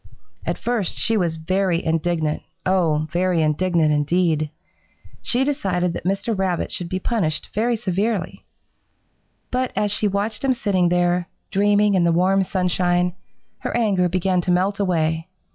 "At 0.47 0.57
first 0.57 0.97
she 0.97 1.15
was 1.15 1.35
very 1.35 1.85
indignant, 1.85 2.41
oh, 2.65 3.07
very 3.11 3.39
indignant, 3.43 3.93
indeed! 3.93 4.49
She 5.21 5.43
decided 5.43 5.93
that 5.93 6.05
Mr. 6.05 6.35
Rabbit 6.35 6.71
should 6.71 6.89
be 6.89 6.97
punished 6.97 7.49
very 7.53 7.75
severely. 7.75 8.43
But 9.51 9.71
as 9.75 9.91
she 9.91 10.07
watched 10.07 10.43
him 10.43 10.53
sitting 10.53 10.89
there, 10.89 11.27
dreaming 11.51 11.93
in 11.93 12.03
the 12.03 12.11
warm 12.11 12.43
sunshine, 12.43 13.13
her 13.59 13.77
anger 13.77 14.09
began 14.09 14.41
to 14.41 14.49
melt 14.49 14.79
away. 14.79 15.27